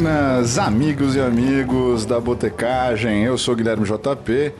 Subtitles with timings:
[0.00, 3.24] Buenas, amigos e amigos da Botecagem.
[3.24, 4.54] Eu sou Guilherme JP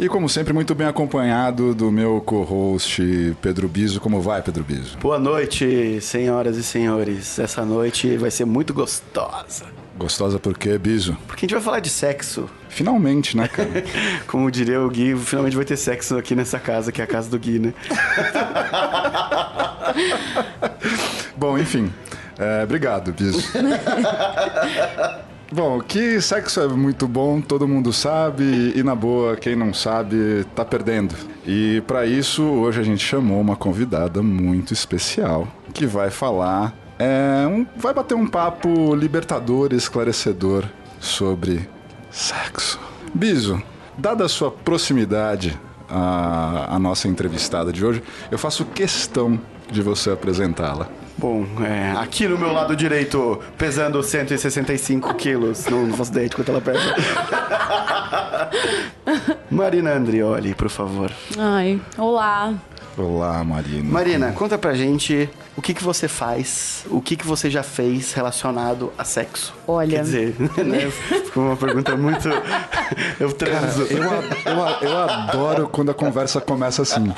[0.00, 4.00] e, como sempre, muito bem acompanhado do meu co-host Pedro Biso.
[4.00, 4.98] Como vai, Pedro Biso?
[4.98, 7.38] Boa noite, senhoras e senhores.
[7.38, 9.66] Essa noite vai ser muito gostosa.
[9.96, 11.16] Gostosa por quê, Biso?
[11.24, 12.50] Porque a gente vai falar de sexo.
[12.68, 13.84] Finalmente, né, cara?
[14.26, 17.30] Como diria o Gui, finalmente vai ter sexo aqui nessa casa, que é a casa
[17.30, 17.72] do Gui, né?
[21.38, 21.92] Bom, enfim.
[22.40, 23.46] É, obrigado, Biso.
[25.52, 30.46] Bom, que sexo é muito bom, todo mundo sabe, e na boa, quem não sabe,
[30.54, 31.12] tá perdendo.
[31.44, 37.48] E para isso, hoje a gente chamou uma convidada muito especial, que vai falar, é,
[37.48, 40.66] um, vai bater um papo libertador, esclarecedor
[41.00, 41.68] sobre
[42.12, 42.78] sexo.
[43.12, 43.60] Biso,
[43.98, 50.10] dada a sua proximidade à, à nossa entrevistada de hoje, eu faço questão de você
[50.10, 50.88] apresentá-la.
[51.20, 56.34] Bom, é, aqui no meu lado direito, pesando 165 quilos, não, não faço ideia de
[56.34, 56.80] quanto ela pesa.
[59.50, 61.12] Marina Andrioli, por favor.
[61.36, 62.54] Ai, olá.
[62.98, 63.84] Olá, Marina.
[63.90, 68.12] Marina, conta pra gente o que, que você faz, o que, que você já fez
[68.12, 69.54] relacionado a sexo.
[69.66, 69.98] Olha.
[69.98, 70.90] Quer dizer, né?
[70.90, 72.28] Ficou uma pergunta muito.
[73.18, 73.82] Eu transo.
[73.84, 77.12] Eu, eu, eu adoro quando a conversa começa assim.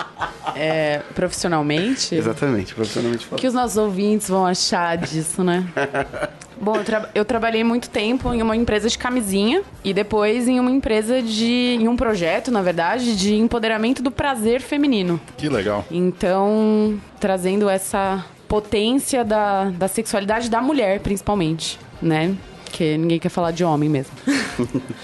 [0.55, 5.67] É, profissionalmente, Exatamente, profissionalmente o que os nossos ouvintes vão achar disso, né?
[6.63, 10.61] Bom, eu, tra- eu trabalhei muito tempo em uma empresa de camisinha e depois em
[10.61, 11.77] uma empresa de.
[11.81, 15.21] em um projeto, na verdade, de empoderamento do prazer feminino.
[15.37, 15.85] Que legal.
[15.91, 22.35] Então, trazendo essa potência da, da sexualidade da mulher, principalmente, né?
[22.65, 24.13] Porque ninguém quer falar de homem mesmo.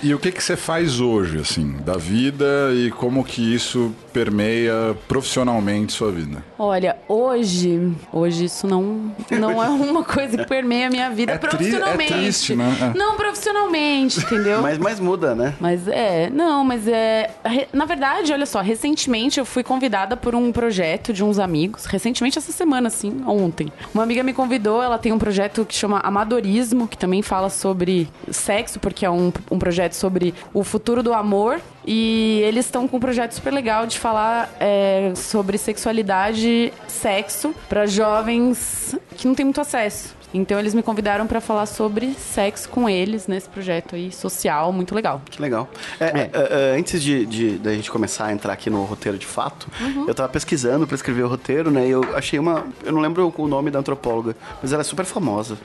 [0.02, 4.96] E o que, que você faz hoje, assim, da vida e como que isso permeia
[5.06, 6.44] profissionalmente sua vida?
[6.58, 11.38] Olha, hoje, hoje isso não, não é uma coisa que permeia a minha vida É
[11.38, 12.12] tri- profissionalmente.
[12.12, 12.76] é triste, né?
[12.94, 12.98] É.
[12.98, 14.60] Não profissionalmente, entendeu?
[14.60, 15.54] Mas, mas muda, né?
[15.60, 17.30] Mas é, não, mas é.
[17.72, 21.84] Na verdade, olha só, recentemente eu fui convidada por um projeto de uns amigos.
[21.84, 23.72] Recentemente, essa semana, assim, ontem.
[23.94, 28.08] Uma amiga me convidou, ela tem um projeto que chama Amadorismo, que também fala sobre
[28.32, 31.60] sexo, porque é um, um projeto sobre o futuro do amor.
[31.90, 37.86] E eles estão com um projeto super legal de falar é, sobre sexualidade, sexo, para
[37.86, 40.14] jovens que não têm muito acesso.
[40.32, 44.94] Então eles me convidaram para falar sobre sexo com eles nesse projeto aí social, muito
[44.94, 45.22] legal.
[45.30, 45.68] Que legal.
[45.98, 49.26] É, é, é, antes de, de, da gente começar a entrar aqui no roteiro de
[49.26, 49.68] fato,
[50.06, 51.86] eu tava pesquisando pra escrever o roteiro, né?
[51.86, 52.66] E eu achei uma.
[52.84, 55.56] Eu não lembro o nome da antropóloga, mas ela é super famosa.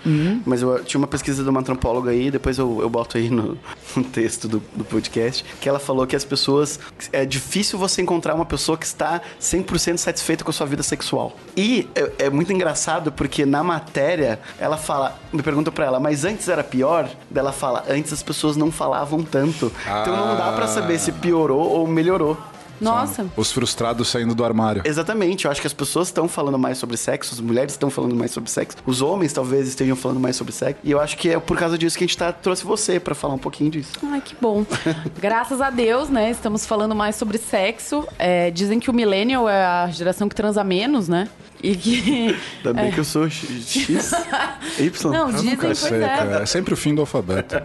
[0.46, 3.58] Mas eu tinha uma pesquisa de uma antropóloga aí, depois eu, eu boto aí no,
[3.96, 6.80] no texto do, do podcast, que ela falou que as pessoas.
[7.12, 11.38] É difícil você encontrar uma pessoa que está 100% satisfeita com a sua vida sexual.
[11.56, 16.24] E é, é muito engraçado porque na matéria ela fala, me pergunta pra ela, mas
[16.26, 17.06] antes era pior?
[17.30, 19.72] Daí Ela fala, antes as pessoas não falavam tanto.
[20.02, 22.38] Então não dá pra saber se piorou ou melhorou.
[22.84, 23.26] Nossa.
[23.36, 24.82] Os frustrados saindo do armário.
[24.86, 28.16] Exatamente, eu acho que as pessoas estão falando mais sobre sexo, as mulheres estão falando
[28.16, 31.30] mais sobre sexo, os homens talvez estejam falando mais sobre sexo, e eu acho que
[31.30, 33.94] é por causa disso que a gente tá, trouxe você pra falar um pouquinho disso.
[34.04, 34.66] Ai, que bom.
[35.20, 36.30] Graças a Deus, né?
[36.32, 38.08] Estamos falando mais sobre sexo.
[38.18, 41.28] É, dizem que o millennial é a geração que transa menos, né?
[41.62, 42.36] E que.
[42.58, 44.12] Ainda bem que eu sou X,
[44.78, 45.12] Y.
[45.12, 46.42] Não, Eu dizem, sei, é.
[46.42, 47.56] É sempre o fim do alfabeto.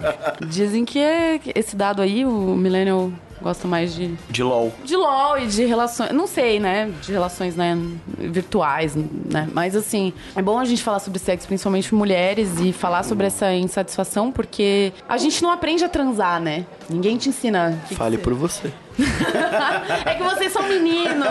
[0.46, 3.10] Dizem que é esse dado aí, o millennial
[3.42, 4.72] gosta mais de, De LOL.
[4.84, 6.10] de LOL e de relações.
[6.12, 6.90] Não sei, né?
[7.02, 7.78] De relações né,
[8.18, 9.48] virtuais, né?
[9.52, 13.52] Mas assim, é bom a gente falar sobre sexo, principalmente mulheres, e falar sobre essa
[13.52, 16.66] insatisfação, porque a gente não aprende a transar, né?
[16.88, 17.78] Ninguém te ensina.
[17.82, 18.72] que que Fale você- por você.
[20.04, 21.28] É que vocês são meninos.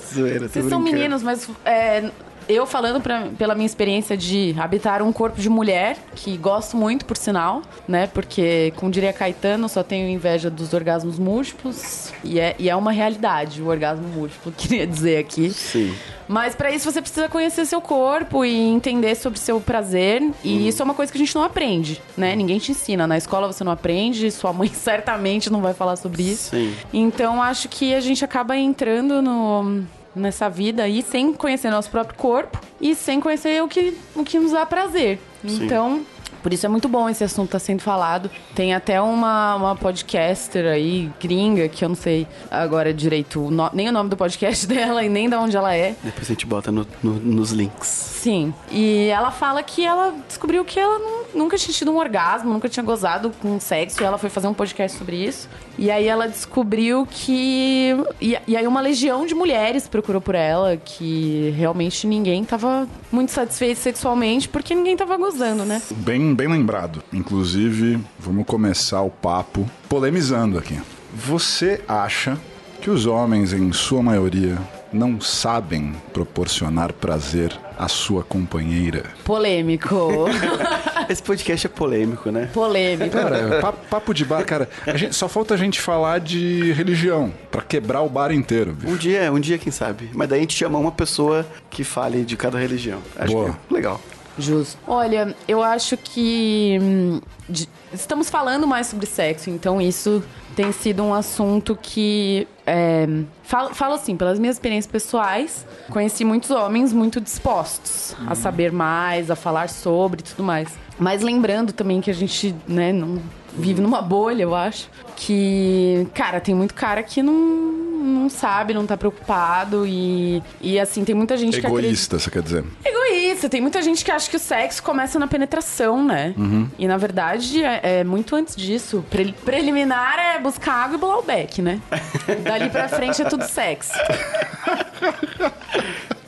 [0.14, 0.82] Zoeira, tô Vocês são brincando.
[0.84, 2.10] meninos, mas é,
[2.48, 7.04] eu falando pra- pela minha experiência de habitar um corpo de mulher, que gosto muito,
[7.04, 8.06] por sinal, né?
[8.06, 12.12] Porque, como diria Caetano, só tenho inveja dos orgasmos múltiplos.
[12.24, 15.50] E é, e é uma realidade o orgasmo múltiplo, queria dizer aqui.
[15.50, 15.94] Sim.
[16.28, 20.22] Mas pra isso você precisa conhecer seu corpo e entender sobre seu prazer.
[20.42, 22.34] E isso é uma coisa que a gente não aprende, né?
[22.34, 23.06] Ninguém te ensina.
[23.06, 26.50] Na escola você não aprende, sua mãe certamente não vai falar sobre isso.
[26.50, 26.74] Sim.
[26.92, 29.84] Então acho que a gente acaba entrando no,
[30.14, 34.38] nessa vida aí sem conhecer nosso próprio corpo e sem conhecer o que, o que
[34.38, 35.18] nos dá prazer.
[35.44, 36.04] Então.
[36.42, 38.30] Por isso é muito bom esse assunto estar sendo falado.
[38.54, 43.70] Tem até uma, uma podcaster aí, gringa, que eu não sei agora direito o no-
[43.72, 45.94] nem o nome do podcast dela e nem de onde ela é.
[46.02, 47.86] Depois a gente bota no- no- nos links.
[47.88, 48.54] Sim.
[48.70, 52.68] E ela fala que ela descobriu que ela não nunca tinha tido um orgasmo, nunca
[52.68, 54.02] tinha gozado com sexo.
[54.02, 55.48] E ela foi fazer um podcast sobre isso.
[55.78, 57.96] E aí ela descobriu que.
[58.20, 63.32] E, e aí uma legião de mulheres procurou por ela, que realmente ninguém tava muito
[63.32, 65.80] satisfeito sexualmente, porque ninguém tava gozando, né?
[65.90, 67.02] Bem, bem lembrado.
[67.12, 70.78] Inclusive, vamos começar o papo polemizando aqui.
[71.14, 72.38] Você acha
[72.80, 74.58] que os homens, em sua maioria,
[74.92, 79.04] não sabem proporcionar prazer à sua companheira?
[79.24, 80.26] Polêmico.
[81.08, 82.48] Esse podcast é polêmico, né?
[82.52, 83.10] Polêmico.
[83.10, 84.68] Cara, pa- papo de bar, cara.
[84.86, 88.72] a gente- só falta a gente falar de religião pra quebrar o bar inteiro.
[88.72, 88.92] bicho.
[88.92, 90.10] Um dia, um dia, quem sabe.
[90.14, 93.00] Mas daí a gente chama uma pessoa que fale de cada religião.
[93.16, 93.50] Acho Boa.
[93.50, 94.00] que é legal.
[94.38, 94.78] Justo.
[94.86, 100.22] Olha, eu acho que hum, de- estamos falando mais sobre sexo, então isso
[100.56, 103.06] tem sido um assunto que é,
[103.42, 109.30] falo, falo assim, pelas minhas experiências pessoais, conheci muitos homens muito dispostos a saber mais,
[109.30, 110.68] a falar sobre e tudo mais.
[110.98, 113.18] Mas lembrando também que a gente, né, não
[113.56, 118.86] vive numa bolha, eu acho, que, cara, tem muito cara que não, não sabe, não
[118.86, 121.86] tá preocupado e, e assim, tem muita gente que acredita...
[121.88, 122.64] Egoísta, você quer dizer?
[122.84, 123.01] Egoísta,
[123.48, 126.34] tem muita gente que acha que o sexo começa na penetração, né?
[126.78, 129.04] E na verdade é, é muito antes disso.
[129.10, 131.80] Pre- preliminar é buscar água e bolar o beck, né?
[132.44, 133.92] Dali pra frente é tudo sexo.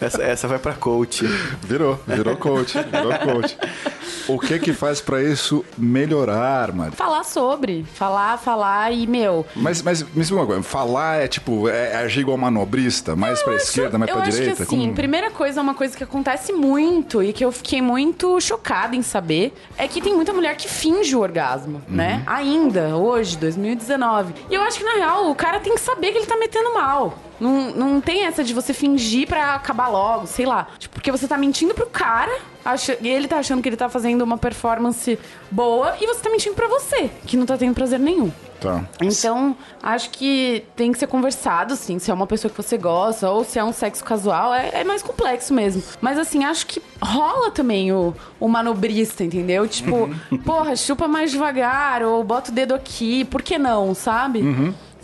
[0.01, 1.25] Essa, essa vai pra coach.
[1.63, 3.57] Virou, virou coach, virou coach.
[4.29, 6.97] O que que faz pra isso melhorar, Mari?
[6.97, 7.85] Falar sobre.
[7.95, 9.47] Falar, falar e, meu.
[9.57, 13.55] Mas, mas me explica uma coisa, falar é tipo, é agir igual manobrista, mais pra
[13.57, 14.57] esquerda, mais eu pra acho direita?
[14.57, 18.41] que assim, Como- primeira coisa, uma coisa que acontece muito e que eu fiquei muito
[18.41, 22.23] chocada em saber é que tem muita mulher que finge o orgasmo, né?
[22.27, 24.35] Ainda, hoje, 2019.
[24.51, 26.75] E eu acho que, na real, o cara tem que saber que ele tá metendo
[26.75, 27.19] mal.
[27.41, 30.69] Não, não tem essa de você fingir pra acabar logo, sei lá.
[30.79, 32.31] Tipo, porque você tá mentindo pro cara,
[32.65, 35.19] acha, e ele tá achando que ele tá fazendo uma performance
[35.51, 38.33] boa, e você tá mentindo pra você, que não tá tendo prazer nenhum.
[38.61, 38.83] Tá.
[39.03, 41.99] Então, acho que tem que ser conversado, sim.
[41.99, 44.85] Se é uma pessoa que você gosta ou se é um sexo casual, é, é
[44.85, 45.83] mais complexo mesmo.
[46.01, 49.69] Mas, assim, acho que rola também o, o manobrista, entendeu?
[49.69, 50.09] Tipo,
[50.47, 53.25] porra, chupa mais devagar ou bota o dedo aqui.
[53.27, 54.43] Por que não, sabe?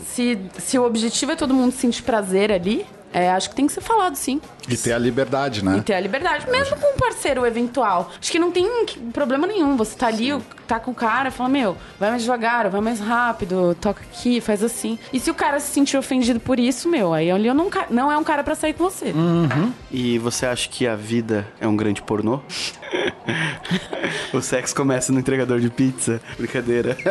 [0.07, 3.73] Se, se o objetivo é todo mundo sentir prazer ali, é, acho que tem que
[3.73, 4.41] ser falado, sim.
[4.69, 5.77] E ter a liberdade, né?
[5.77, 8.11] E ter a liberdade, mesmo com um parceiro eventual.
[8.19, 8.67] Acho que não tem
[9.11, 9.75] problema nenhum.
[9.75, 10.29] Você tá ali,
[10.67, 14.63] tá com o cara, fala, meu, vai mais devagar, vai mais rápido, toca aqui, faz
[14.63, 14.97] assim.
[15.11, 18.11] E se o cara se sentir ofendido por isso, meu, aí ali eu não, não
[18.11, 19.13] é um cara pra sair com você.
[19.91, 22.39] E você acha que a vida é um grande pornô?
[24.33, 26.21] o sexo começa no entregador de pizza.
[26.37, 26.95] Brincadeira.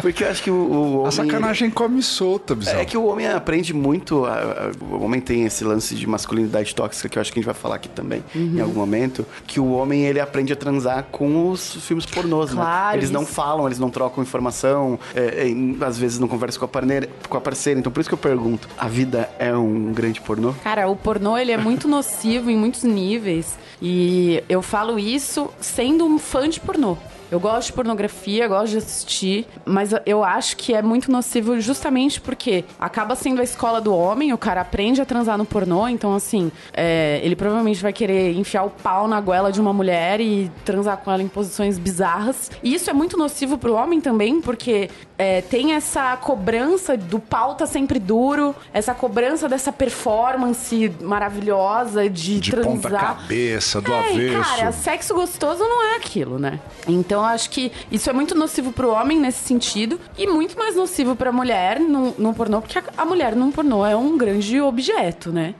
[0.00, 1.08] Porque eu acho que o, o homem...
[1.08, 2.78] A sacanagem come solta, Bizão.
[2.78, 4.24] É que o homem aprende muito.
[4.24, 7.40] a- a- o homem tem esse lance de masculinidade tóxica que eu acho que a
[7.42, 9.24] gente vai falar aqui também em algum momento.
[9.46, 12.56] Que o homem ele aprende a transar com os filmes pornôs, né?
[12.56, 13.32] Claro, Eles não isso.
[13.32, 17.36] falam, eles não trocam informação, é, é, às vezes não conversam com a, parneira, com
[17.36, 17.78] a parceira.
[17.78, 20.52] Então por isso que eu pergunto: a vida é um grande pornô?
[20.64, 23.58] Cara, o pornô ele é muito nocivo em muitos níveis.
[23.82, 26.96] E eu falo isso sendo um fã de pornô.
[27.30, 32.20] Eu gosto de pornografia, gosto de assistir, mas eu acho que é muito nocivo justamente
[32.20, 36.14] porque acaba sendo a escola do homem, o cara aprende a transar no pornô, então
[36.14, 40.50] assim, é, ele provavelmente vai querer enfiar o pau na goela de uma mulher e
[40.64, 42.50] transar com ela em posições bizarras.
[42.62, 44.88] E isso é muito nocivo pro homem também, porque
[45.18, 52.38] é, tem essa cobrança do pau tá sempre duro, essa cobrança dessa performance maravilhosa de,
[52.40, 52.72] De transar.
[52.72, 54.42] ponta cabeça, do É, avesso.
[54.56, 56.60] cara, sexo gostoso não é aquilo, né?
[56.86, 60.76] Então eu acho que isso é muito nocivo pro homem nesse sentido e muito mais
[60.76, 65.30] nocivo pra mulher no, pornô, porque a, a mulher no pornô é um grande objeto,
[65.30, 65.54] né?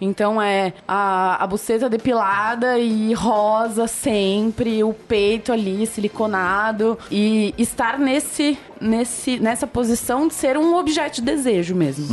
[0.00, 7.98] Então é a, a buceta depilada e rosa sempre, o peito ali siliconado e estar
[7.98, 12.06] nesse, nesse, nessa posição de ser um objeto de desejo mesmo.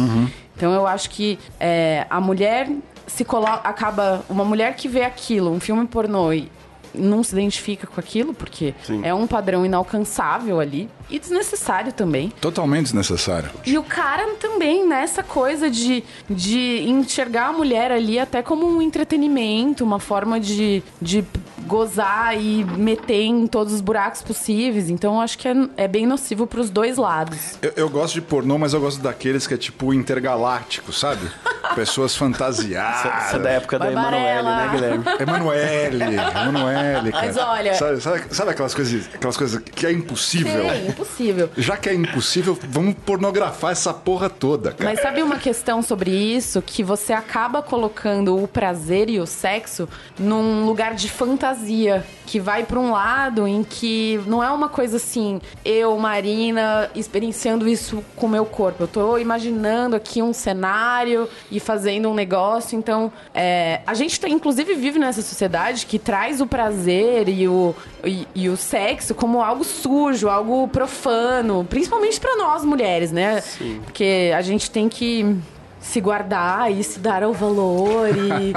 [0.56, 2.70] Então eu acho que é, a mulher
[3.08, 3.68] se coloca.
[3.68, 4.24] Acaba.
[4.30, 6.50] Uma mulher que vê aquilo, um filme pornô e
[6.94, 9.02] não se identifica com aquilo, porque Sim.
[9.04, 10.90] é um padrão inalcançável ali.
[11.10, 12.32] E desnecessário também.
[12.42, 13.50] Totalmente desnecessário.
[13.66, 18.82] E o cara também, nessa coisa de, de enxergar a mulher ali até como um
[18.82, 21.24] entretenimento, uma forma de, de
[21.68, 24.90] gozar e meter em todos os buracos possíveis.
[24.90, 27.58] Então eu acho que é, é bem nocivo pros dois lados.
[27.62, 31.30] Eu, eu gosto de pornô, mas eu gosto daqueles que é tipo intergaláctico, sabe?
[31.75, 33.06] pessoas fantasiadas.
[33.25, 35.03] Essa é da época da Emanuele, né, Guilherme?
[35.20, 37.25] Emanuele, Emanuele, cara.
[37.25, 40.70] Mas olha- Sabe, sabe- sabe aquelas coisas, aquelas coisas que é impossível?
[40.70, 41.50] Sim, impossível.
[41.58, 44.89] Já que é impossível, vamos pornografar essa porra toda, cara.
[44.89, 46.62] Mas sabe uma questão sobre isso?
[46.62, 49.88] Que você acaba colocando o prazer e o sexo
[50.20, 52.06] num lugar de fantasia.
[52.25, 57.68] Que vai pra um lado em que não é uma coisa assim, eu, Marina, experienciando
[57.68, 58.84] isso com o meu corpo.
[58.84, 62.77] Eu tô imaginando aqui um cenário e fazendo um negócio.
[62.77, 67.75] Então, é, a gente tá, inclusive vive nessa sociedade que traz o prazer e o,
[68.03, 71.65] e, e o sexo como algo sujo, algo profano.
[71.70, 73.41] Principalmente pra nós mulheres, né?
[73.41, 73.82] Sim.
[73.84, 75.38] Porque a gente tem que
[75.84, 78.54] se guardar e se dar ao valor e,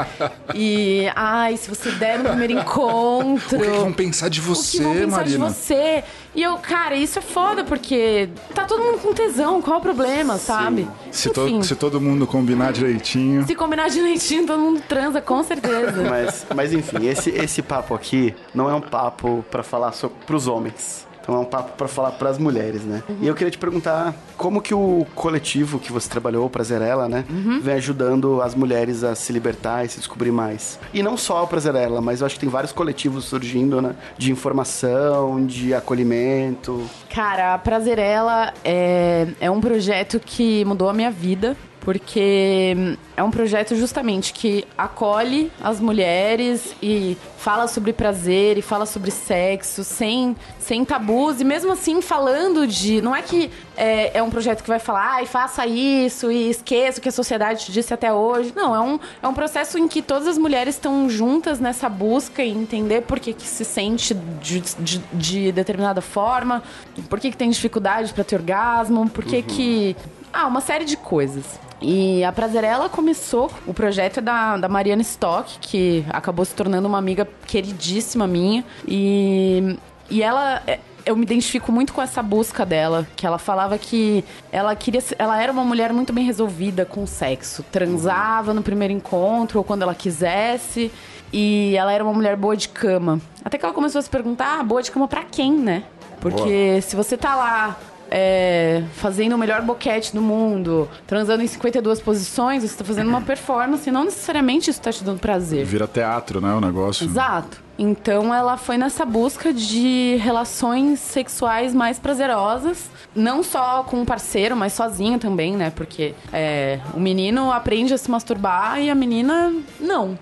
[0.55, 3.59] e ai, se você der no primeiro encontro.
[3.59, 5.49] O que, que vão pensar de o você, que vão pensar Marina?
[5.49, 6.05] de você?
[6.35, 9.83] E eu, cara, isso é foda, porque tá todo mundo com tesão, qual é o
[9.83, 10.89] problema, sabe?
[11.11, 13.45] Se, to- se todo mundo combinar direitinho.
[13.47, 16.03] se combinar direitinho, todo mundo transa, com certeza.
[16.09, 20.47] Mas, mas enfim, esse, esse papo aqui não é um papo pra falar só pros
[20.47, 21.06] homens.
[21.27, 23.03] Então é um papo pra falar pras mulheres, né?
[23.21, 27.25] E eu queria te perguntar como que o coletivo que você trabalhou, o Prazerela, né?
[27.61, 30.79] Vem ajudando as mulheres a se libertar e se descobrir mais.
[30.95, 33.97] E não só o Prazerela, mas eu acho que tem vários coletivos surgindo, né?
[34.17, 36.89] De informação, de acolhimento.
[37.13, 41.57] Cara, a Prazerela é, é um projeto que mudou a minha vida.
[41.87, 48.63] Porque hum, é um projeto justamente que acolhe as mulheres e fala sobre prazer e
[48.63, 51.41] fala sobre sexo sem, sem tabus.
[51.41, 53.01] E mesmo assim falando de.
[53.01, 56.99] Não é que é, é um projeto que vai falar, ai, faça isso e esqueça
[56.99, 58.53] o que a sociedade te disse até hoje.
[58.57, 62.43] Não, é um, é um processo em que todas as mulheres estão juntas nessa busca
[62.43, 66.65] e entender por que, que se sente de, de, de determinada forma,
[67.09, 69.97] por que, que tem dificuldade para ter orgasmo, por que que.
[70.33, 71.65] Ah, uma série de coisas.
[71.81, 76.89] E a Prazerela começou, o projeto é da, da Mariana Stock, que acabou se tornando
[76.89, 78.65] uma amiga queridíssima minha.
[78.89, 79.77] E,
[80.11, 80.63] e ela.
[80.67, 85.03] é, Eu me identifico muito com essa busca dela, que ela falava que ela queria,
[85.19, 89.65] ela era uma mulher muito bem resolvida com o sexo, transava no primeiro encontro ou
[89.65, 90.91] quando ela quisesse,
[91.33, 93.21] e ela era uma mulher boa de cama.
[93.45, 95.85] Até que ela começou a se perguntar, ah, boa de cama pra quem, né?
[96.21, 97.77] Porque se você tá lá
[98.11, 103.21] é, fazendo o melhor boquete do mundo, transando em 52 posições, você tá fazendo uma
[103.21, 105.65] performance e não necessariamente isso tá te dando prazer.
[105.65, 106.53] Vira teatro, né?
[106.55, 107.05] O negócio.
[107.05, 107.65] Exato.
[107.79, 114.57] Então ela foi nessa busca de relações sexuais mais prazerosas, não só com o parceiro,
[114.57, 115.71] mas sozinha também, né?
[115.71, 120.19] Porque é, o menino aprende a se masturbar e a menina não.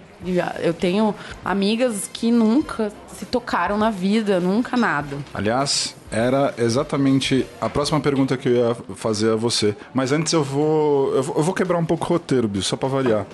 [0.62, 1.14] Eu tenho
[1.44, 5.18] amigas que nunca se tocaram na vida, nunca nada.
[5.32, 9.76] Aliás, era exatamente a próxima pergunta que eu ia fazer a você.
[9.92, 11.14] Mas antes eu vou.
[11.14, 13.26] Eu vou, eu vou quebrar um pouco o roteiro, Bill, só pra variar.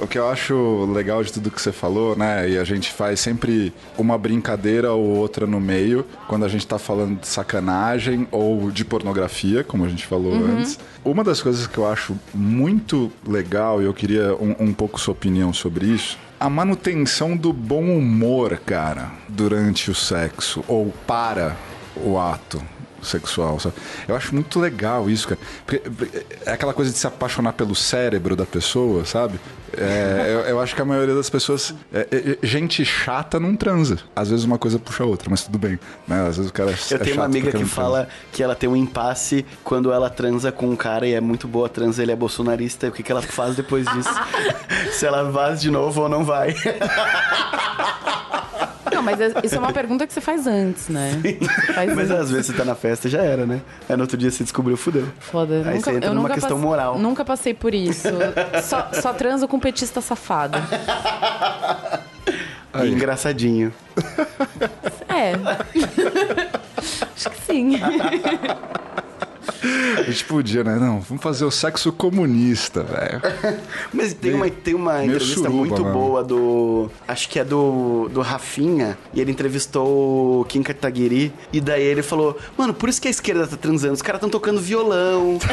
[0.00, 2.48] O que eu acho legal de tudo que você falou, né?
[2.48, 6.78] E a gente faz sempre uma brincadeira ou outra no meio, quando a gente tá
[6.78, 10.78] falando de sacanagem ou de pornografia, como a gente falou antes.
[11.04, 15.12] Uma das coisas que eu acho muito legal, e eu queria um, um pouco sua
[15.12, 21.56] opinião sobre isso, a manutenção do bom humor, cara, durante o sexo ou para
[22.04, 22.62] o ato
[23.02, 23.76] sexual, sabe?
[24.06, 25.40] Eu acho muito legal isso, cara.
[26.44, 29.38] É aquela coisa de se apaixonar pelo cérebro da pessoa, sabe?
[29.76, 31.74] É, eu, eu acho que a maioria das pessoas.
[31.92, 33.98] é, é, gente chata não transa.
[34.14, 35.78] Às vezes uma coisa puxa a outra, mas tudo bem.
[36.06, 36.26] Né?
[36.26, 37.74] Às vezes o cara é Eu tenho uma chato amiga que não transa.
[37.74, 41.46] fala que ela tem um impasse quando ela transa com um cara e é muito
[41.46, 42.86] boa a transa, ele é bolsonarista.
[42.86, 44.10] E o que, que ela faz depois disso?
[44.92, 46.54] Se ela vaza de novo ou não vai.
[48.98, 51.20] Não, mas é- isso é uma pergunta que você faz antes, né?
[51.74, 52.22] Faz Mas antes.
[52.22, 53.60] às vezes você tá na festa já era, né?
[53.88, 55.06] Aí no outro dia você descobriu, fudeu.
[55.20, 55.54] Foda.
[55.64, 56.98] Aí nunca, você entra eu numa questão passe- moral.
[56.98, 58.08] Nunca passei por isso.
[58.64, 60.58] só, só transo com petista safado.
[62.84, 63.72] E engraçadinho.
[65.08, 65.32] É.
[67.16, 67.80] Acho que sim.
[69.98, 70.76] A gente podia, né?
[70.76, 73.20] Não, vamos fazer o sexo comunista, velho.
[73.92, 75.90] Mas tem uma, tem uma entrevista suruba, muito né?
[75.92, 76.90] boa do.
[77.06, 78.96] Acho que é do, do Rafinha.
[79.12, 81.32] E ele entrevistou o Kim Kataguiri.
[81.52, 83.94] E daí ele falou: Mano, por isso que a esquerda tá transando.
[83.94, 85.38] Os caras tão tocando violão.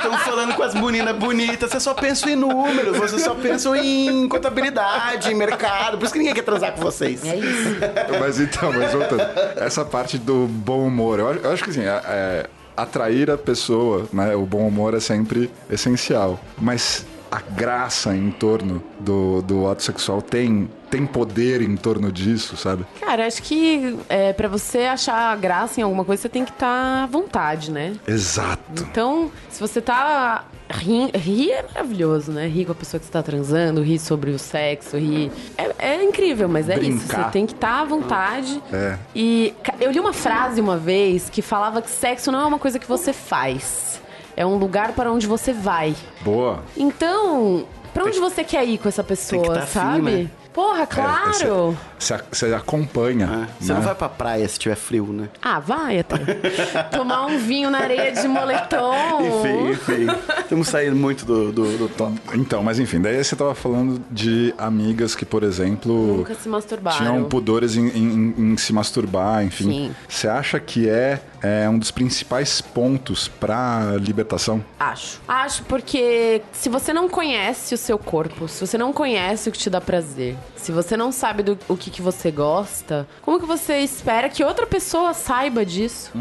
[0.00, 1.70] Estão falando com as meninas bonitas.
[1.70, 2.96] Você só pensa em números.
[2.96, 5.98] Você só pensa em contabilidade, em mercado.
[5.98, 7.22] Por isso que ninguém quer transar com vocês.
[7.22, 7.76] É isso.
[8.18, 9.22] Mas então, mas voltando,
[9.56, 13.38] essa parte do bom humor, eu acho, eu acho que assim, é- é, atrair a
[13.38, 14.34] pessoa, né?
[14.34, 16.40] O bom humor é sempre essencial.
[16.58, 22.56] Mas a graça em torno do, do ato sexual tem tem poder em torno disso,
[22.56, 22.84] sabe?
[23.00, 27.04] Cara, acho que é, para você achar graça em alguma coisa, você tem que estar
[27.04, 27.94] à vontade, né?
[28.06, 28.82] Exato.
[28.90, 30.44] Então, se você tá.
[30.72, 32.46] Rir, rir é maravilhoso, né?
[32.46, 35.30] Rir com a pessoa que você tá transando, rir sobre o sexo, rir.
[35.58, 37.08] É, é incrível, mas é isso.
[37.08, 38.62] Você tem que estar à vontade.
[38.72, 38.96] É.
[39.14, 42.78] E eu li uma frase uma vez que falava que sexo não é uma coisa
[42.78, 44.00] que você faz.
[44.36, 45.94] É um lugar para onde você vai.
[46.22, 46.62] Boa.
[46.76, 50.02] Então, pra onde você quer ir com essa pessoa, tá sabe?
[50.02, 50.30] né?
[50.52, 51.76] Porra, É, claro!
[51.98, 53.46] Você, você acompanha.
[53.60, 53.78] É, Você né?
[53.78, 55.28] não vai pra praia se tiver frio, né?
[55.40, 56.16] Ah, vai até.
[56.90, 58.92] Tomar um vinho na areia de moletom.
[59.20, 60.06] Enfim, enfim.
[60.40, 62.14] Estamos saindo muito do, do, do.
[62.34, 66.96] Então, mas enfim, daí você tava falando de amigas que, por exemplo, Nunca se masturbaram.
[66.98, 69.64] tinham pudores em, em- em se masturbar, enfim.
[69.64, 69.94] Sim.
[70.08, 74.64] Você acha que é, é um dos principais pontos pra libertação?
[74.78, 75.20] Acho.
[75.26, 79.58] Acho porque se você não conhece o seu corpo, se você não conhece o que
[79.58, 83.46] te dá prazer, se você não sabe do o que, que você gosta, como que
[83.46, 86.12] você espera que outra pessoa saiba disso?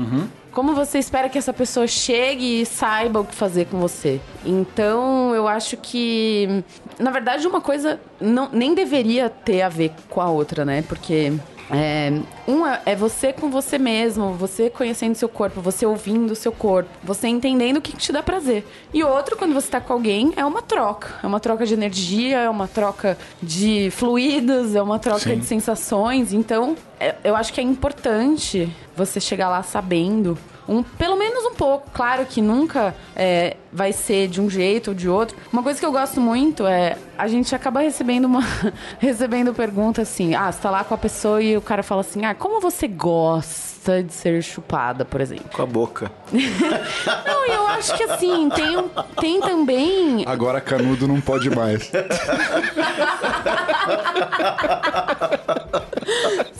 [0.51, 4.19] Como você espera que essa pessoa chegue e saiba o que fazer com você?
[4.43, 6.63] Então, eu acho que,
[6.97, 10.81] na verdade, uma coisa não, nem deveria ter a ver com a outra, né?
[10.81, 11.33] Porque
[11.71, 12.11] é,
[12.47, 16.51] um é é você com você mesmo, você conhecendo seu corpo, você ouvindo o seu
[16.51, 18.65] corpo, você entendendo o que te dá prazer.
[18.93, 21.19] E outro, quando você tá com alguém, é uma troca.
[21.23, 25.37] É uma troca de energia, é uma troca de fluidos, é uma troca Sim.
[25.39, 26.33] de sensações.
[26.33, 30.37] Então, é- eu acho que é importante você chegar lá sabendo.
[30.69, 31.89] Um, pelo menos um pouco.
[31.91, 35.35] Claro que nunca é, vai ser de um jeito ou de outro.
[35.51, 38.43] Uma coisa que eu gosto muito é a gente acaba recebendo uma
[38.99, 42.23] recebendo pergunta assim: ah, você tá lá com a pessoa e o cara fala assim:
[42.23, 45.45] ah, como você gosta de ser chupada, por exemplo?
[45.53, 46.11] Com a boca.
[46.31, 50.23] Não, e eu acho que assim, tem, um- tem também.
[50.27, 51.89] Agora canudo não pode mais.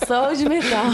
[0.08, 0.86] Só o de metal.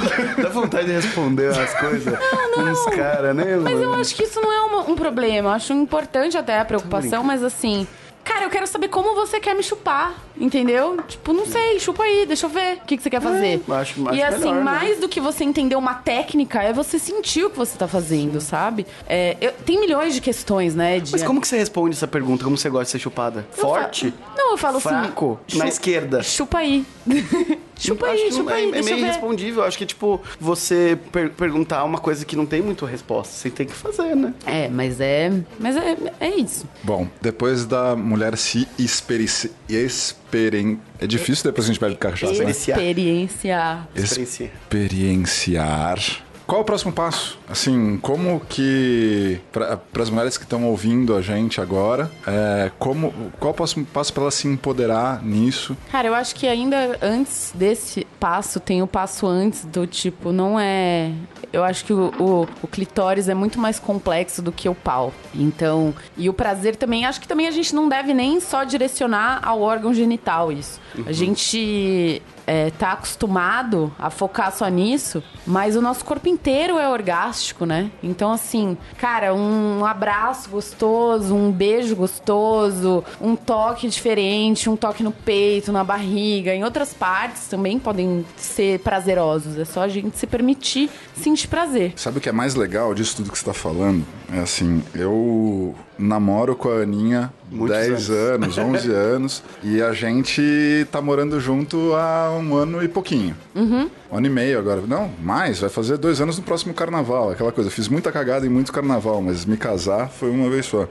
[0.41, 2.17] Dá vontade de responder as coisas
[2.53, 5.49] com uns caras, né, Mas eu acho que isso não é uma- um problema.
[5.49, 7.87] Eu acho importante até a preocupação, mas assim.
[8.25, 10.97] Cara, eu quero saber como você quer me chupar, entendeu?
[11.07, 13.61] Tipo, não sei, chupa aí, deixa eu ver o que, que você quer fazer.
[13.69, 14.61] É, acho- acho e assim, melhor, né?
[14.63, 18.41] mais do que você entender uma técnica, é você sentir o que você tá fazendo,
[18.41, 18.85] sabe?
[19.07, 20.99] É, eu- tem milhões de questões, né?
[20.99, 22.43] De, Mas como que você responde essa pergunta?
[22.43, 23.45] Como você gosta de ser chupada?
[23.55, 24.11] Eu Forte?
[24.11, 25.39] fa- Não, eu falo Fraco?
[25.47, 25.57] assim.
[25.59, 26.23] Na chu- esquerda?
[26.23, 26.83] Chupa aí.
[27.77, 29.05] chupa Acho aí, que chupa é, aí, é eu meio ver.
[29.05, 29.63] respondível.
[29.63, 33.33] Acho que, tipo, você per- perguntar uma coisa que não tem muita resposta.
[33.33, 34.33] Você tem que fazer, né?
[34.45, 35.31] É, mas é.
[35.59, 36.65] Mas é, é isso.
[36.83, 39.51] Bom, depois da mulher se experici...
[39.69, 40.79] Experien...
[40.99, 42.51] É difícil depois a gente bebe cachaça, né?
[42.51, 43.87] Experienciar.
[43.95, 43.95] Experienciar.
[43.95, 45.99] Experienciar.
[46.45, 47.39] Qual é o próximo passo?
[47.49, 53.49] Assim, como que para as mulheres que estão ouvindo a gente agora, é, como qual
[53.49, 55.75] é o próximo passo para elas se empoderar nisso?
[55.91, 60.59] Cara, eu acho que ainda antes desse passo, tem o passo antes do tipo, não
[60.59, 61.11] é.
[61.51, 65.13] Eu acho que o, o, o clitóris é muito mais complexo do que o pau.
[65.33, 69.39] Então, e o prazer também, acho que também a gente não deve nem só direcionar
[69.43, 70.79] ao órgão genital isso.
[71.05, 76.87] A gente é, tá acostumado a focar só nisso, mas o nosso corpo inteiro é
[76.89, 77.91] orgástico, né?
[78.01, 85.11] Então, assim, cara, um abraço gostoso, um beijo gostoso, um toque diferente, um toque no
[85.11, 89.57] peito, na barriga, em outras partes também podem ser prazerosos.
[89.57, 91.93] É só a gente se permitir sentir prazer.
[91.95, 94.05] Sabe o que é mais legal disso tudo que você está falando?
[94.33, 100.87] É assim, eu namoro com a Aninha Muitos 10 anos, 11 anos, e a gente
[100.91, 103.35] tá morando junto há um ano e pouquinho.
[103.55, 104.81] Um ano e meio agora.
[104.81, 107.31] Não, mais, vai fazer dois anos no próximo carnaval.
[107.31, 110.87] Aquela coisa, fiz muita cagada em muito carnaval, mas me casar foi uma vez só.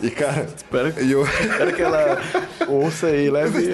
[0.00, 1.22] E cara, Espera e eu.
[1.22, 2.18] Espero que ela
[2.68, 3.68] ouça e leve.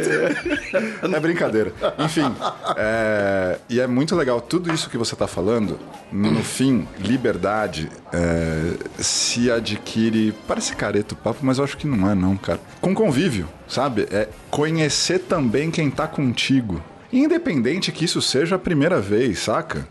[1.03, 1.73] É brincadeira.
[1.99, 2.35] Enfim,
[2.77, 5.79] é, e é muito legal tudo isso que você está falando.
[6.13, 10.35] No fim, liberdade é, se adquire.
[10.47, 12.61] Parece careta o papo, mas eu acho que não é, não, cara.
[12.81, 14.07] Com convívio, sabe?
[14.11, 16.83] É conhecer também quem tá contigo.
[17.13, 19.87] Independente que isso seja a primeira vez, saca?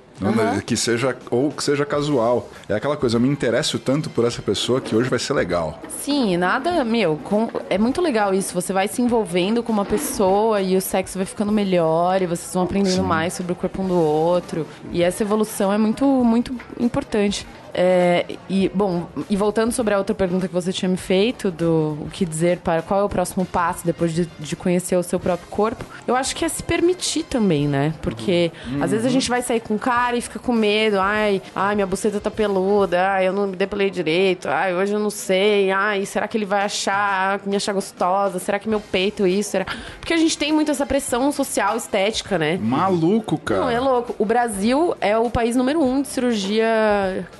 [0.67, 2.47] Que seja, ou que seja casual.
[2.69, 5.79] É aquela coisa, eu me interesso tanto por essa pessoa que hoje vai ser legal.
[5.89, 8.53] Sim, nada, meu, com- é muito legal isso.
[8.53, 12.53] Você vai se envolvendo com uma pessoa e o sexo vai ficando melhor e vocês
[12.53, 14.67] vão aprendendo mais sobre o corpo um do outro.
[14.91, 17.47] E essa evolução é muito, muito importante.
[17.73, 21.97] É, e, bom, e voltando sobre a outra pergunta que você tinha me feito, do
[22.01, 25.19] o que dizer para qual é o próximo passo depois de, de conhecer o seu
[25.19, 27.93] próprio corpo, eu acho que é se permitir também, né?
[28.01, 28.83] Porque uhum.
[28.83, 31.87] às vezes a gente vai sair com cara e fica com medo, ai, ai, minha
[31.87, 36.05] buceta tá peluda, ai, eu não me depilei direito, ai, hoje eu não sei, ai,
[36.05, 38.39] será que ele vai achar, me achar gostosa?
[38.39, 39.51] Será que meu peito isso?
[39.51, 39.65] Será...
[39.99, 42.57] Porque a gente tem muito essa pressão social, estética, né?
[42.61, 43.61] Maluco, cara.
[43.61, 44.15] Não, é louco.
[44.17, 46.65] O Brasil é o país número um de cirurgia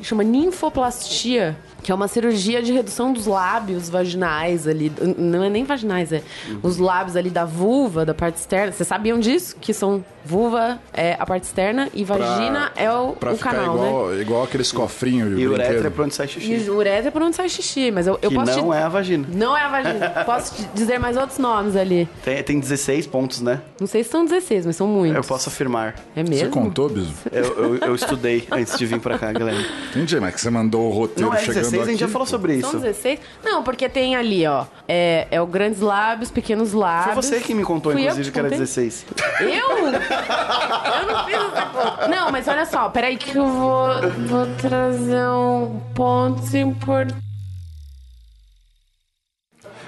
[0.01, 4.91] chama ninfoplastia, que é uma cirurgia de redução dos lábios vaginais ali.
[5.17, 6.59] Não é nem vaginais, é uhum.
[6.63, 8.71] os lábios ali da vulva, da parte externa.
[8.71, 9.55] Vocês sabiam disso?
[9.59, 13.75] Que são vulva é a parte externa e vagina pra, é o, pra o canal,
[13.75, 14.21] igual, né?
[14.21, 15.39] igual aqueles cofrinhos.
[15.39, 16.53] E uretra é pra onde sai xixi.
[16.53, 18.75] E uretra é pra onde sai xixi, mas eu, eu que posso não te...
[18.75, 19.27] é a vagina.
[19.33, 20.09] Não é a vagina.
[20.25, 22.07] posso te dizer mais outros nomes ali.
[22.23, 23.61] Tem, tem 16 pontos, né?
[23.79, 25.17] Não sei se são 16, mas são muitos.
[25.17, 25.95] Eu posso afirmar.
[26.15, 26.37] É mesmo?
[26.37, 27.13] Você contou, Biso?
[27.31, 29.65] Eu, eu, eu estudei antes de vir pra cá, galera.
[29.89, 31.89] Entendi, mas que você mandou o roteiro não é chegando 16, aqui.
[31.89, 32.71] a gente já falou sobre isso.
[32.71, 33.19] São 16?
[33.43, 34.65] Não, porque tem ali, ó.
[34.88, 37.13] É, é o grandes lábios, pequenos lábios.
[37.13, 39.05] Foi você que me contou, Fui inclusive, que, que era 16.
[39.39, 39.47] Eu?
[39.47, 42.07] Eu não fiz essa conta.
[42.07, 43.88] Não, mas olha só, peraí que eu vou,
[44.27, 47.30] vou trazer um ponto importante.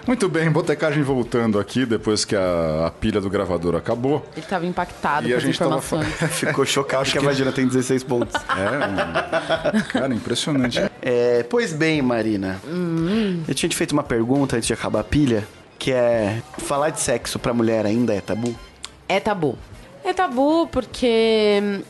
[0.06, 4.26] Muito bem, Botecagem voltando aqui depois que a, a pilha do gravador acabou.
[4.34, 5.58] Ele estava impactado e com a gente.
[5.58, 5.82] Tava...
[6.30, 8.36] Ficou chocado que a Imagina tem 16 pontos.
[8.36, 10.80] É, cara, impressionante.
[11.02, 12.60] É, pois bem, Marina.
[12.68, 13.44] Hum.
[13.48, 15.48] Eu tinha te feito uma pergunta antes de acabar a pilha,
[15.80, 18.54] que é falar de sexo pra mulher ainda é tabu?
[19.08, 19.58] É tabu.
[20.04, 21.82] É tabu porque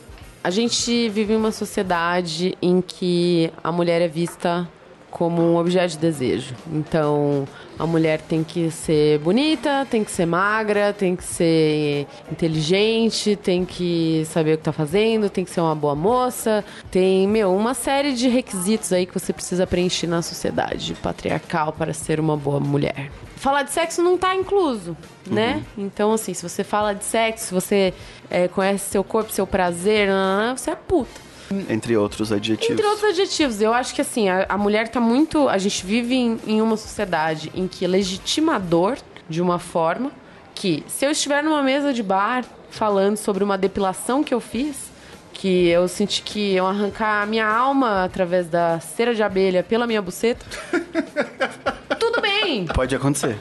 [0.43, 4.67] a gente vive em uma sociedade em que a mulher é vista
[5.13, 6.55] como um objeto de desejo.
[6.71, 7.47] Então,
[7.77, 13.63] a mulher tem que ser bonita, tem que ser magra, tem que ser inteligente, tem
[13.63, 16.65] que saber o que tá fazendo, tem que ser uma boa moça.
[16.89, 21.93] Tem, meu, uma série de requisitos aí que você precisa preencher na sociedade patriarcal para
[21.93, 23.11] ser uma boa mulher.
[23.35, 24.97] Falar de sexo não tá incluso,
[25.27, 25.61] né?
[25.77, 25.85] Uhum.
[25.85, 27.93] Então, assim, se você fala de sexo, se você
[28.31, 30.09] é, conhece seu corpo, seu prazer,
[30.55, 31.32] você é puta.
[31.69, 32.73] Entre outros adjetivos.
[32.73, 33.61] Entre outros adjetivos.
[33.61, 35.47] Eu acho que assim, a, a mulher tá muito.
[35.49, 38.97] A gente vive em, em uma sociedade em que legitimador
[39.29, 40.11] de uma forma
[40.53, 44.91] que, se eu estiver numa mesa de bar falando sobre uma depilação que eu fiz,
[45.33, 49.87] que eu senti que eu arrancar a minha alma através da cera de abelha pela
[49.87, 50.45] minha buceta.
[51.99, 52.65] tudo bem.
[52.65, 53.39] Pode acontecer.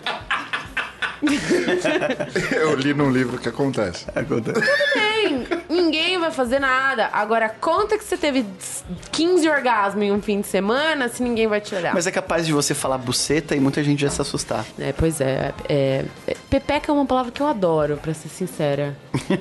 [2.52, 4.06] eu li num livro que acontece.
[4.14, 4.60] Acontece.
[4.60, 7.08] Tudo bem ninguém vai fazer nada.
[7.12, 8.44] Agora, conta que você teve
[9.10, 11.94] 15 orgasmos em um fim de semana se ninguém vai te olhar.
[11.94, 14.64] Mas é capaz de você falar buceta e muita gente já se assustar.
[14.78, 15.52] É, pois é.
[15.68, 18.96] é, é pepeca é uma palavra que eu adoro, pra ser sincera.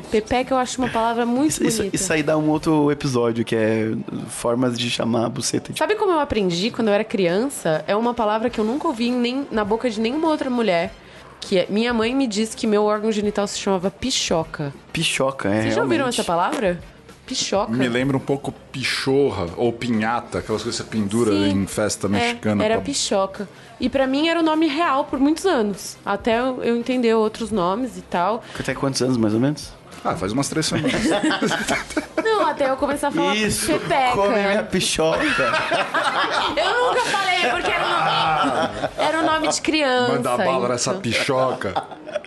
[0.10, 1.84] pepeca eu acho uma palavra muito isso, bonita.
[1.84, 3.92] Isso, isso aí dá um outro episódio, que é
[4.28, 5.74] formas de chamar buceta.
[5.74, 5.80] De...
[5.80, 7.84] Sabe como eu aprendi quando eu era criança?
[7.88, 10.94] É uma palavra que eu nunca ouvi nem na boca de nenhuma outra mulher
[11.42, 14.74] que é, minha mãe me disse que meu órgão genital se chamava pichoca.
[14.94, 15.64] Pichoca, é.
[15.64, 16.80] Vocês já ouviram essa palavra?
[17.26, 17.72] Pichoca.
[17.72, 22.08] Me lembra um pouco pichorra ou pinhata, aquelas coisas que você pendura Sim, em festa
[22.08, 22.64] mexicana.
[22.64, 22.84] É, era pra...
[22.84, 23.50] pichoca.
[23.80, 25.98] E para mim era o nome real por muitos anos.
[26.06, 28.44] Até eu entender outros nomes e tal.
[28.60, 29.74] Até quantos anos, mais ou menos?
[30.04, 30.92] Ah, faz umas três semanas.
[32.24, 34.12] Não, até eu começar a falar Isso, pepeca.
[34.14, 35.20] come minha pichoca.
[36.58, 40.14] eu nunca falei, porque era, um, era um nome de criança.
[40.14, 41.74] Manda bala nessa pichoca.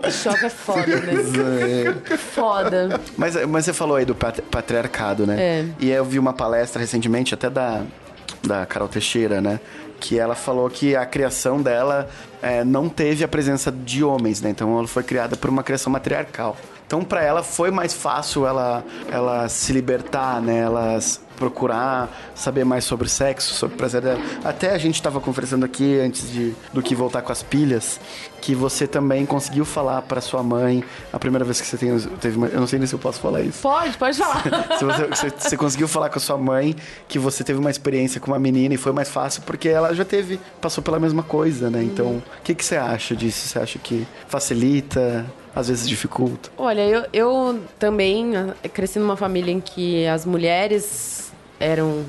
[0.02, 1.14] Pichoca é foda, né?
[2.10, 2.16] É.
[2.16, 3.00] Foda.
[3.16, 5.40] Mas, mas você falou aí do patriarcado, né?
[5.40, 5.64] É.
[5.80, 7.82] E eu vi uma palestra recentemente, até da,
[8.42, 9.58] da Carol Teixeira, né?
[10.00, 12.08] que ela falou que a criação dela
[12.42, 14.50] é, não teve a presença de homens, né?
[14.50, 16.56] Então ela foi criada por uma criação matriarcal.
[16.86, 20.60] Então, para ela foi mais fácil ela, ela se libertar, né?
[20.60, 20.98] Ela
[21.36, 24.20] procurar saber mais sobre sexo, sobre o prazer dela.
[24.44, 28.00] Até a gente estava conversando aqui antes de, do que voltar com as pilhas,
[28.40, 32.36] que você também conseguiu falar para sua mãe a primeira vez que você tem, teve
[32.36, 33.60] uma, eu não sei nem se eu posso falar isso.
[33.62, 34.42] Pode, pode falar.
[34.78, 36.74] se você, você, você, conseguiu falar com a sua mãe
[37.08, 40.04] que você teve uma experiência com uma menina e foi mais fácil porque ela já
[40.04, 41.82] teve, passou pela mesma coisa, né?
[41.82, 43.48] Então, o que, que você acha disso?
[43.48, 45.24] Você acha que facilita?
[45.54, 46.50] Às vezes dificulta?
[46.56, 52.04] Olha, eu, eu também ah, cresci numa família em que as mulheres eram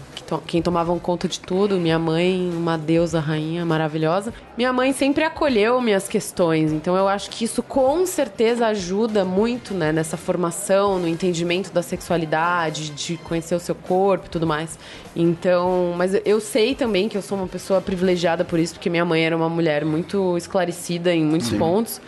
[0.47, 1.77] quem tomavam conta de tudo.
[1.77, 4.33] Minha mãe, uma deusa rainha maravilhosa.
[4.57, 9.73] Minha mãe sempre acolheu minhas questões, então eu acho que isso com certeza ajuda muito,
[9.73, 14.79] né, nessa formação, no entendimento da sexualidade, de conhecer o seu corpo e tudo mais.
[15.15, 19.05] Então, mas eu sei também que eu sou uma pessoa privilegiada por isso, porque minha
[19.05, 21.57] mãe era uma mulher muito esclarecida em muitos Sim.
[21.57, 22.01] pontos.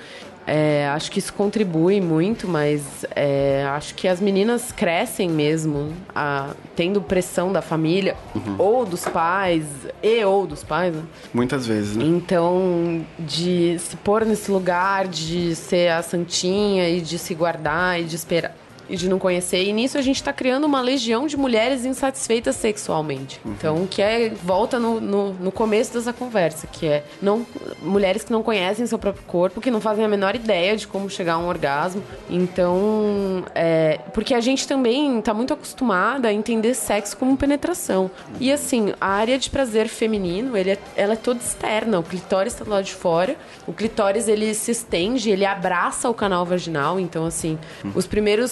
[0.47, 6.51] É, acho que isso contribui muito, mas é, acho que as meninas crescem mesmo a,
[6.73, 8.55] tendo pressão da família uhum.
[8.57, 9.65] ou dos pais,
[10.01, 11.03] e ou dos pais, né?
[11.33, 12.05] Muitas vezes, né?
[12.05, 18.05] Então, de se pôr nesse lugar, de ser a santinha e de se guardar e
[18.05, 18.55] de esperar
[18.89, 19.63] e de não conhecer.
[19.63, 23.39] E nisso a gente está criando uma legião de mulheres insatisfeitas sexualmente.
[23.43, 23.51] Uhum.
[23.51, 27.45] Então, que é volta no, no, no, começo dessa conversa, que é não
[27.81, 31.09] mulheres que não conhecem seu próprio corpo, que não fazem a menor ideia de como
[31.09, 32.03] chegar a um orgasmo.
[32.29, 38.03] Então, é, porque a gente também está muito acostumada a entender sexo como penetração.
[38.03, 38.35] Uhum.
[38.39, 41.99] E assim, a área de prazer feminino, ele é, ela é toda externa.
[41.99, 43.35] O clitóris está do lado de fora.
[43.65, 46.99] O clitóris ele se estende, ele abraça o canal vaginal.
[46.99, 47.91] Então, assim, uhum.
[47.95, 48.51] os primeiros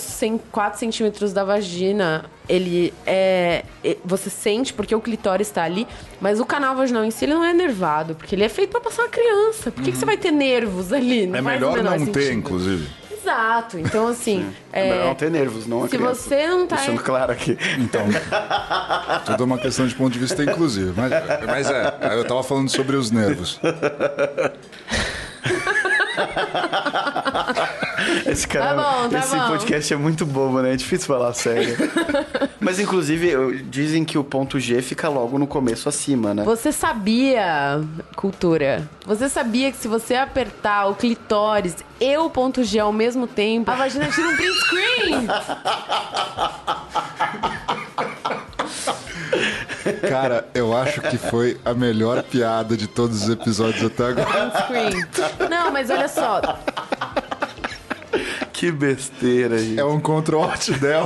[0.51, 3.63] 4 centímetros da vagina, ele é.
[4.03, 5.87] Você sente porque o clitóris está ali,
[6.19, 8.81] mas o canal vaginal em si ele não é nervado, porque ele é feito para
[8.81, 9.71] passar uma criança.
[9.71, 9.93] Por que, uhum.
[9.93, 11.25] que, você vai ter nervos ali?
[11.25, 12.13] Não é melhor não sentido.
[12.13, 12.87] ter, inclusive.
[13.11, 13.79] Exato.
[13.79, 14.47] Então, assim.
[14.71, 16.15] É, é melhor não ter nervos, não Se criança.
[16.15, 16.75] você não tá.
[16.75, 17.57] Deixando claro aqui.
[17.79, 18.05] Então.
[19.25, 20.93] tudo é uma questão de ponto de vista inclusive.
[20.95, 21.11] Mas,
[21.45, 23.59] mas é, eu tava falando sobre os nervos.
[28.25, 29.47] Esse cara, tá bom, tá esse bom.
[29.47, 30.73] podcast é muito bobo, né?
[30.73, 31.75] É difícil falar sério.
[32.59, 36.43] Mas inclusive dizem que o ponto G fica logo no começo acima, né?
[36.43, 37.81] Você sabia,
[38.15, 38.89] cultura?
[39.05, 43.69] Você sabia que se você apertar o clitóris e o ponto G ao mesmo tempo,
[43.69, 45.27] a vagina tira um print screen?
[50.09, 54.51] Cara, eu acho que foi a melhor piada de todos os episódios até agora.
[55.49, 56.41] Não, mas olha só.
[58.55, 59.77] Que besteira, gente.
[59.77, 61.05] É um control del.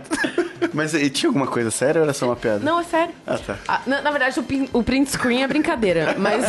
[0.72, 2.60] Mas e tinha alguma coisa séria ou era só uma piada?
[2.60, 3.14] Não, é sério.
[3.26, 3.58] Ah, tá.
[3.68, 6.44] Ah, na, na, verdade, o, pin, o print screen é brincadeira, mas...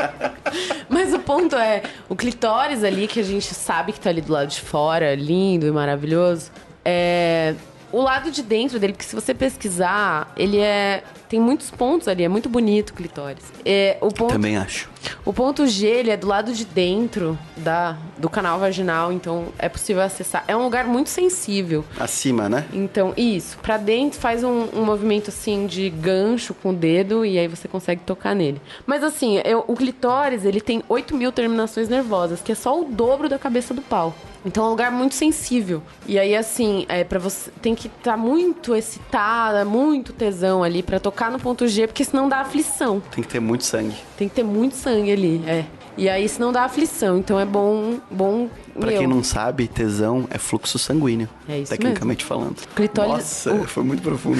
[0.90, 4.32] mas o ponto é, o clitóris ali, que a gente sabe que tá ali do
[4.32, 6.50] lado de fora, lindo e maravilhoso,
[6.84, 7.54] é
[7.92, 11.02] o lado de dentro dele, porque se você pesquisar, ele é.
[11.28, 13.42] Tem muitos pontos ali, é muito bonito o clitóris.
[13.64, 14.88] É, o ponto, Também acho.
[15.24, 19.68] O ponto G, ele é do lado de dentro da, do canal vaginal, então é
[19.68, 20.44] possível acessar.
[20.46, 21.84] É um lugar muito sensível.
[21.98, 22.64] Acima, né?
[22.72, 23.58] Então, isso.
[23.58, 27.66] Pra dentro faz um, um movimento assim de gancho com o dedo e aí você
[27.66, 28.60] consegue tocar nele.
[28.86, 32.84] Mas assim, eu, o clitóris, ele tem 8 mil terminações nervosas, que é só o
[32.84, 34.14] dobro da cabeça do pau.
[34.46, 35.82] Então é um lugar muito sensível.
[36.06, 40.84] E aí, assim, é, para você tem que estar tá muito excitada, muito tesão ali
[40.84, 43.02] para tocar no ponto G, porque senão dá aflição.
[43.10, 43.96] Tem que ter muito sangue.
[44.16, 45.64] Tem que ter muito sangue ali, é.
[45.96, 47.18] E aí senão dá aflição.
[47.18, 51.28] Então é bom, bom Pra quem não sabe, tesão é fluxo sanguíneo.
[51.48, 52.28] É isso Tecnicamente mesmo.
[52.28, 52.56] falando.
[52.74, 53.64] Clitóris, Nossa, o...
[53.66, 54.38] foi muito profundo.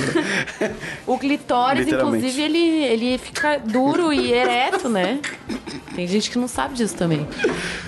[1.06, 5.20] o clitóris, inclusive, ele, ele fica duro e ereto, né?
[5.94, 7.26] Tem gente que não sabe disso também.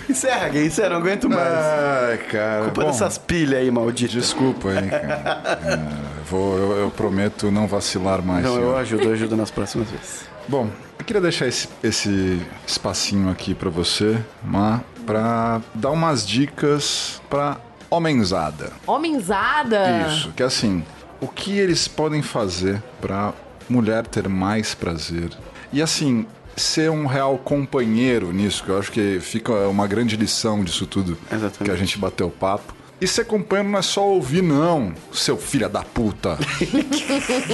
[0.09, 1.49] Encerra, gay, encerra, não aguento mais.
[1.49, 2.65] Ai, cara.
[2.65, 4.13] Culpa Bom, dessas pilhas aí, maldito.
[4.15, 5.59] Desculpa aí, cara.
[5.69, 8.45] É, vou, eu, eu, prometo não vacilar mais.
[8.45, 8.71] Não, senhor.
[8.71, 10.23] eu ajudo, eu ajudo nas próximas vezes.
[10.49, 17.21] Bom, eu queria deixar esse, esse espacinho aqui para você, Má, para dar umas dicas
[17.29, 17.59] para
[17.91, 18.73] homenzada.
[18.87, 20.09] Homenzada?
[20.09, 20.83] Isso, que é assim,
[21.21, 23.35] o que eles podem fazer para
[23.69, 25.31] mulher ter mais prazer?
[25.71, 30.65] E assim, ser um real companheiro nisso, que eu acho que fica uma grande lição
[30.65, 31.65] disso tudo Exatamente.
[31.65, 32.75] que a gente bateu papo.
[33.01, 36.37] E ser companheiro não é só ouvir, não, seu filho da puta.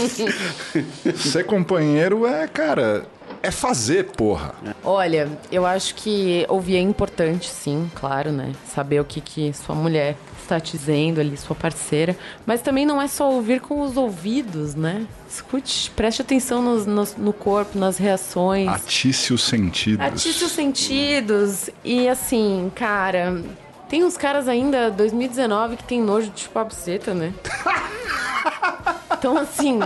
[1.16, 3.06] ser companheiro é, cara,
[3.42, 4.54] é fazer, porra.
[4.82, 8.52] Olha, eu acho que ouvir é importante, sim, claro, né?
[8.66, 12.16] Saber o que, que sua mulher está te dizendo ali, sua parceira.
[12.46, 15.06] Mas também não é só ouvir com os ouvidos, né?
[15.28, 18.68] Escute, preste atenção no, no, no corpo, nas reações.
[18.68, 20.06] Atice os sentidos.
[20.06, 21.68] Atice os sentidos.
[21.84, 23.42] E assim, cara,
[23.94, 27.32] tem uns caras ainda, 2019, que tem nojo de chupar buceta, né?
[29.16, 29.78] então, assim,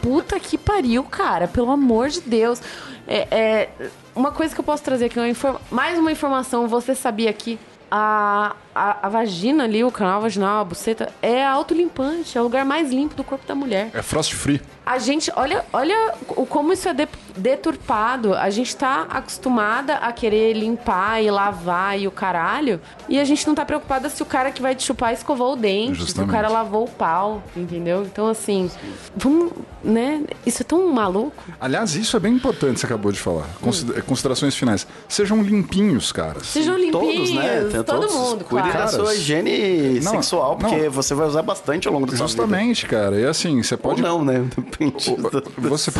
[0.00, 1.46] puta que pariu, cara.
[1.46, 2.58] Pelo amor de Deus.
[3.06, 3.68] É, é
[4.16, 6.66] uma coisa que eu posso trazer aqui, uma mais uma informação.
[6.68, 7.58] Você sabia que
[7.90, 12.36] a, a, a, vagina ali, o canal vaginal, a buceta, é autolimpante.
[12.36, 13.90] É o lugar mais limpo do corpo da mulher.
[13.92, 14.60] É frost free.
[14.84, 16.14] A gente, olha, olha
[16.48, 18.34] como isso é de, deturpado.
[18.34, 22.80] A gente tá acostumada a querer limpar e lavar e o caralho.
[23.08, 25.56] E a gente não tá preocupada se o cara que vai te chupar escovou o
[25.56, 26.14] dente, Justamente.
[26.14, 28.02] se o cara lavou o pau, entendeu?
[28.02, 28.70] Então, assim,
[29.16, 29.52] vamos,
[29.82, 30.24] né?
[30.44, 31.42] Isso é tão maluco.
[31.60, 33.46] Aliás, isso é bem importante, você acabou de falar.
[33.62, 33.70] Hum.
[34.06, 34.86] Considerações finais.
[35.08, 36.46] Sejam limpinhos, caras.
[36.46, 37.30] Sejam limpinhos.
[37.30, 37.68] Todos, né?
[37.70, 40.90] Tem todo mundo, Cuide da sua higiene não, sexual, porque não.
[40.90, 43.18] você vai usar bastante ao longo do Justamente, cara.
[43.20, 44.02] E assim, você pode...
[44.02, 44.44] Ou não, né?
[45.58, 45.90] você,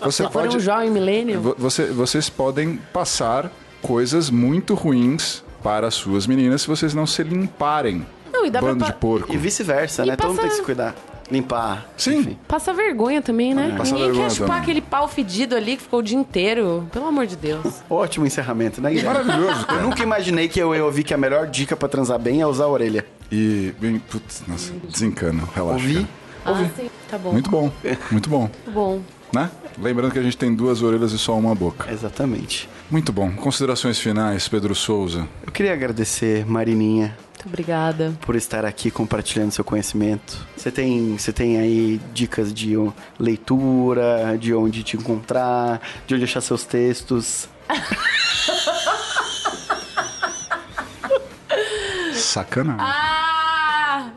[0.00, 0.56] você pode.
[0.56, 1.54] um jovem milênio.
[1.58, 3.50] Você, vocês podem passar
[3.82, 8.06] coisas muito ruins para as suas meninas se vocês não se limparem.
[8.32, 9.32] Não, e dá Bando pra de porco.
[9.32, 10.16] E vice-versa, né?
[10.16, 10.94] Todo mundo passa- tem que se cuidar.
[11.30, 11.86] Limpar.
[11.96, 12.18] Sim.
[12.18, 12.38] enfim.
[12.48, 13.74] Passa vergonha também, né?
[13.78, 14.62] Passa Ninguém vergonha quer chupar também.
[14.62, 16.88] aquele pau fedido ali que ficou o dia inteiro.
[16.92, 17.82] Pelo amor de Deus.
[17.88, 19.24] Ótimo encerramento, né, Guilherme?
[19.24, 19.82] Maravilhoso, Eu cara.
[19.82, 22.64] nunca imaginei que eu ia ouvir que a melhor dica pra transar bem é usar
[22.64, 23.06] a orelha.
[23.30, 25.74] E, bem, putz, nossa, desencana, relaxa.
[25.84, 26.06] Ouvi?
[26.44, 26.90] Ah, sim.
[27.08, 27.32] Tá bom.
[27.32, 27.70] Muito bom,
[28.10, 29.00] muito bom, Muito bom.
[29.32, 29.50] né?
[29.78, 31.92] Lembrando que a gente tem duas orelhas e só uma boca.
[31.92, 32.68] Exatamente.
[32.90, 33.30] Muito bom.
[33.32, 35.28] Considerações finais, Pedro Souza.
[35.46, 38.12] Eu queria agradecer, Marininha, Muito obrigada.
[38.20, 40.46] por estar aqui compartilhando seu conhecimento.
[40.56, 42.74] Você tem, você tem aí dicas de
[43.18, 47.48] leitura, de onde te encontrar, de onde achar seus textos.
[52.12, 52.80] Sacanagem.
[52.80, 54.10] Ah!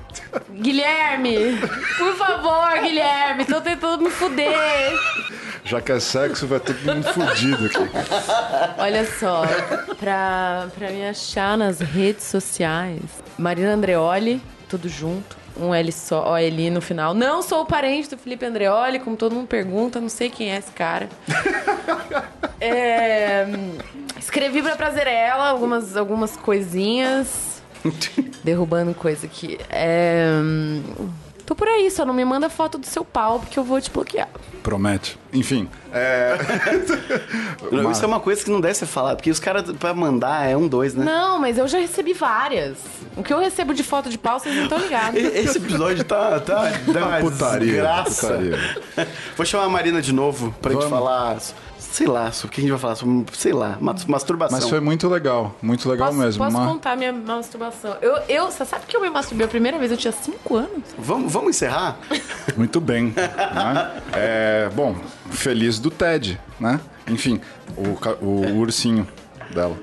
[0.51, 1.57] Guilherme!
[1.97, 3.45] Por favor, Guilherme!
[3.45, 4.91] Tô tentando me fuder!
[5.65, 7.89] Já que é sexo, vai todo mundo fudido aqui.
[8.77, 9.43] Olha só,
[9.99, 13.01] pra, pra me achar nas redes sociais,
[13.37, 15.37] Marina Andreoli, tudo junto.
[15.55, 17.13] Um L só, ó, L no final.
[17.13, 20.71] Não sou parente do Felipe Andreoli, como todo mundo pergunta, não sei quem é esse
[20.71, 21.07] cara.
[22.65, 23.45] É,
[24.17, 27.61] escrevi pra Prazerela algumas, algumas coisinhas.
[28.41, 29.59] Derrubando coisa aqui.
[29.69, 30.29] É,
[31.45, 33.89] tô por aí, só não me manda foto do seu pau, porque eu vou te
[33.91, 34.29] bloquear.
[34.61, 35.17] Promete.
[35.33, 36.37] Enfim, é...
[37.71, 39.93] Não, Mas- Isso é uma coisa que não deve ser falado, porque os caras, pra
[39.93, 41.03] mandar, é um dois, né?
[41.03, 42.77] Não, mas eu já recebi várias.
[43.17, 45.19] O que eu recebo de foto de pau, vocês não estão ligados.
[45.33, 48.27] Esse episódio tá, tá uma putaria, desgraça.
[48.27, 48.59] putaria.
[49.35, 50.97] Vou chamar a Marina de novo pra gente Vamos.
[50.97, 51.37] falar,
[51.93, 54.57] sei lá, sobre o que a gente vai falar, sobre, sei lá, mas- masturbação.
[54.59, 56.43] Mas foi muito legal, muito legal Posso, mesmo.
[56.43, 57.95] posso Uma- contar minha masturbação?
[58.01, 59.91] Eu, eu, você sabe que eu me masturbei a primeira vez?
[59.91, 60.83] Eu tinha 5 anos.
[60.97, 61.99] Vamos, vamos encerrar?
[62.57, 63.13] Muito bem.
[63.15, 64.01] né?
[64.11, 64.95] É, bom,
[65.29, 66.79] feliz do Ted, né?
[67.07, 67.39] Enfim,
[67.77, 69.07] o, o ursinho
[69.53, 69.77] dela.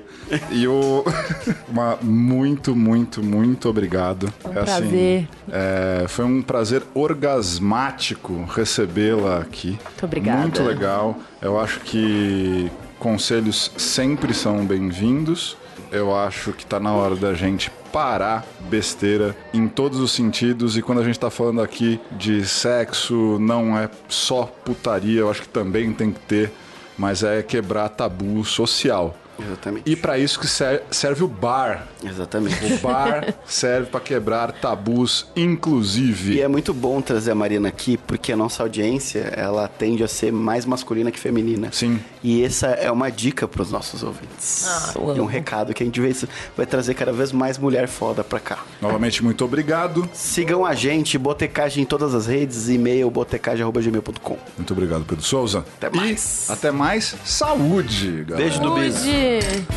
[0.51, 1.03] E o.
[1.67, 4.31] Uma, muito, muito, muito obrigado.
[4.45, 5.27] um É prazer.
[5.51, 9.69] é, foi um prazer orgasmático recebê-la aqui.
[9.83, 10.41] Muito obrigada.
[10.41, 11.17] Muito legal.
[11.41, 15.57] Eu acho que conselhos sempre são bem-vindos.
[15.91, 20.77] Eu acho que tá na hora da gente parar besteira em todos os sentidos.
[20.77, 25.41] E quando a gente tá falando aqui de sexo, não é só putaria, eu acho
[25.41, 26.51] que também tem que ter,
[26.97, 29.17] mas é quebrar tabu social.
[29.45, 29.89] Exatamente.
[29.91, 31.87] E para isso que ser- serve o bar.
[32.03, 32.73] Exatamente.
[32.73, 36.33] O bar serve para quebrar tabus, inclusive.
[36.35, 40.07] E é muito bom trazer a Marina aqui, porque a nossa audiência, ela tende a
[40.07, 41.69] ser mais masculina que feminina.
[41.71, 41.99] Sim.
[42.23, 44.67] E essa é uma dica pros nossos ouvintes.
[44.67, 46.13] Ah, e um recado que a gente vê,
[46.55, 48.63] vai trazer cada vez mais mulher foda pra cá.
[48.81, 50.07] Novamente, muito obrigado.
[50.13, 54.37] Sigam a gente, Botecagem em todas as redes, e-mail botecagem.gmail.com.
[54.57, 55.65] Muito obrigado, Pedro Souza.
[55.77, 56.47] Até mais.
[56.49, 57.15] E até mais.
[57.25, 58.49] Saúde, galera.
[58.49, 58.67] Beijo do.
[58.69, 59.67] Saúde!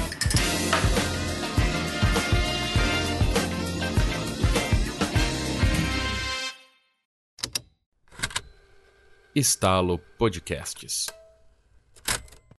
[9.35, 11.24] Estalo Podcasts.